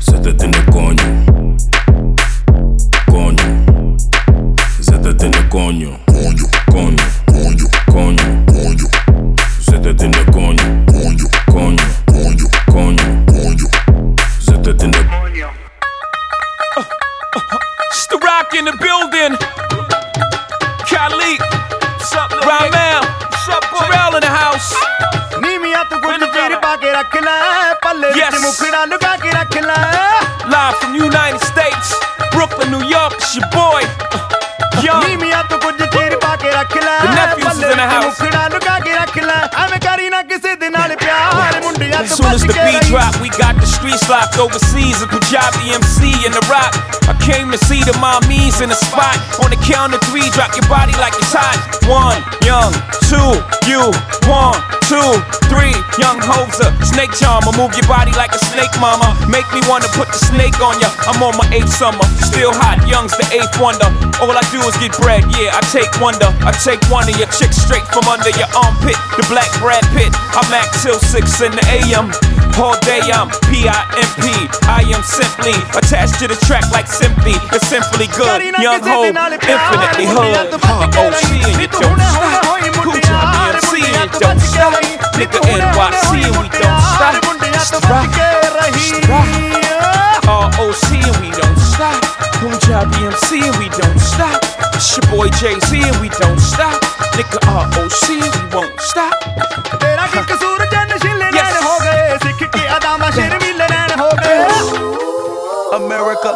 Zétate 0.00 0.48
no 0.48 0.72
coño. 0.72 1.26
Coño. 3.06 3.96
Zétate 4.80 5.28
no 5.28 5.48
coño. 5.48 5.98
Coño. 6.06 6.46
Coño. 6.70 7.04
Coño. 7.26 7.66
Coño. 7.92 8.46
Coño. 8.46 8.88
Zétate 9.60 10.08
no 10.08 10.24
coño. 10.32 10.64
Coño. 10.86 11.26
Coño. 11.46 11.84
Coño. 12.06 12.46
Coño. 12.66 13.06
Coño. 13.26 13.68
Zétate 14.40 14.86
no 14.88 14.98
coño. 15.08 15.48
It's 17.90 18.06
the 18.08 18.18
rock 18.18 18.54
in 18.54 18.64
the 18.64 18.76
building. 18.80 19.36
Khalid. 20.88 21.40
What's 21.40 22.14
up, 22.14 22.32
Ramel. 22.44 23.02
What's 23.02 23.48
up, 23.48 23.64
Pharrell 23.64 24.14
in 24.14 24.20
the 24.20 24.30
house. 24.30 24.74
ਨੀਵੀਆਂ 25.40 25.84
ਤੂੰ 25.84 26.00
ਕੁਝ 26.00 26.18
ਚਿਰ 26.34 26.56
ਪਾ 26.62 26.76
ਕੇ 26.76 26.92
ਰੱਖ 26.92 27.16
ਲੈ 27.16 27.32
ਪੱਲੇ 27.32 27.56
ਵਿੱਚ 27.56 27.59
yes. 28.15 28.31
Live 30.47 30.75
from 30.81 30.95
United 30.95 31.41
States, 31.41 31.93
Brooklyn, 32.31 32.71
New 32.71 32.83
York, 32.85 33.13
it's 33.15 33.35
your 33.35 33.47
boy. 33.51 33.81
Yo. 34.81 34.99
The 37.01 37.07
nephews 37.15 37.45
is 37.45 37.71
in 37.71 37.77
the 37.77 37.87
house. 37.87 38.17
As 42.01 42.17
soon 42.17 42.25
as 42.33 42.41
the 42.41 42.53
beat 42.65 42.81
drop, 42.89 43.13
we 43.21 43.29
got 43.29 43.55
the 43.59 43.65
streets 43.67 44.09
locked 44.09 44.37
overseas. 44.37 45.01
A 45.01 45.07
Panjabi 45.07 45.71
MC 45.73 46.25
in 46.25 46.31
the 46.31 46.41
rock. 46.49 47.00
I 47.11 47.13
came 47.19 47.51
to 47.51 47.59
see 47.67 47.83
the 47.83 47.91
mommies 47.99 48.63
in 48.63 48.71
the 48.71 48.79
spot. 48.87 49.19
On 49.43 49.51
the 49.51 49.59
count 49.59 49.91
of 49.91 49.99
three, 50.07 50.23
drop 50.31 50.55
your 50.55 50.63
body 50.71 50.95
like 50.95 51.11
it's 51.19 51.35
hot. 51.35 51.59
One, 51.91 52.15
young, 52.47 52.71
two, 53.11 53.35
you, 53.67 53.91
one, 54.31 54.55
two, 54.87 55.19
three, 55.51 55.75
young 55.99 56.23
Hova. 56.23 56.71
Snake 56.87 57.11
charmer, 57.11 57.51
move 57.59 57.75
your 57.75 57.83
body 57.91 58.15
like 58.15 58.31
a 58.31 58.39
snake, 58.39 58.71
mama. 58.79 59.11
Make 59.27 59.43
me 59.51 59.59
wanna 59.67 59.91
put 59.91 60.07
the 60.07 60.21
snake 60.23 60.55
on 60.63 60.79
ya. 60.79 60.87
I'm 61.03 61.19
on 61.19 61.35
my 61.35 61.43
eighth 61.51 61.75
summer, 61.75 61.99
still 62.23 62.55
hot. 62.55 62.79
Young's 62.87 63.11
the 63.19 63.27
eighth 63.35 63.59
wonder. 63.59 63.91
All 64.23 64.31
I 64.31 64.43
do 64.47 64.63
is 64.63 64.79
get 64.79 64.95
bread, 65.03 65.27
yeah. 65.35 65.51
I 65.51 65.59
take 65.67 65.91
wonder. 65.99 66.31
I 66.47 66.55
take 66.63 66.79
one 66.87 67.11
of 67.11 67.15
your 67.19 67.27
chicks 67.35 67.59
straight 67.59 67.83
from 67.91 68.07
under 68.07 68.31
your 68.39 68.47
armpit. 68.55 68.95
The 69.19 69.27
black 69.27 69.51
Brad 69.59 69.83
Pitt. 69.91 70.15
I'm 70.31 70.47
act 70.55 70.79
till 70.79 70.95
six 71.11 71.43
in 71.43 71.51
the 71.51 71.65
AM. 71.75 72.07
All 72.59 72.77
day 72.81 73.01
I'm 73.11 73.29
P-I-M-P. 73.49 74.25
I 74.67 74.83
am 74.91 75.03
simply 75.03 75.55
attached 75.77 76.19
to 76.19 76.27
the 76.27 76.35
track 76.45 76.65
like 76.71 76.87
simply. 76.87 77.33
It's 77.51 77.67
simply 77.67 78.07
good. 78.15 78.41
Young 78.59 78.81
Hov, 78.83 79.11
infinitely 79.11 80.07
hood. 80.07 80.59
R.O.C. 80.61 81.41
and 81.47 81.57
you 81.61 81.67
don't 81.67 81.97
stop. 81.99 82.43
Coochie, 82.81 83.11
B.M.C. 83.11 83.81
and 83.81 84.01
MC 84.01 84.19
don't 84.19 84.39
stop. 84.39 84.73
Nigga 85.15 85.39
NYC 85.41 86.27
and 86.27 86.37
we 86.37 86.49
don't 86.49 86.81
stop. 86.81 87.23
Stop, 87.61 88.11
stop. 88.79 89.61
ROC 90.27 90.89
and 90.93 91.17
we 91.21 91.29
don't 91.31 91.57
stop. 91.57 92.01
Punjab 92.39 92.91
BMC 92.91 93.41
and 93.41 93.57
we 93.57 93.69
don't 93.69 93.99
stop. 93.99 94.41
It's 94.73 94.97
your 94.97 95.05
boy 95.11 95.29
Jay 95.29 95.59
Z 95.59 95.81
and 95.81 95.97
we 96.01 96.09
don't 96.09 96.39
stop. 96.39 96.81
Nigga 97.15 97.39
ROC 97.47 98.09
and 98.09 98.31
we 98.35 98.55
won't 98.55 98.79
stop. 98.79 99.30
America. 105.91 106.35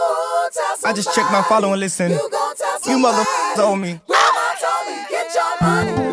I 0.85 0.93
just 0.93 1.13
checked 1.15 1.31
my 1.31 1.41
follow 1.43 1.71
and 1.71 1.79
listen. 1.79 2.11
You 2.11 2.29
gon' 2.29 2.55
tell 2.55 2.79
You 2.91 2.99
mother 2.99 3.23
somebody. 3.55 3.61
owe 3.71 3.75
me. 3.75 3.99
Grandma 4.07 4.45
told 4.61 4.87
me, 4.87 4.97
get 5.09 5.33
your 5.33 5.51
money, 5.61 5.91
me 5.91 6.04